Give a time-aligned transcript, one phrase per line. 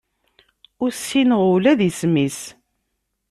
[0.83, 2.39] Ur ssineɣ ula d isem-is.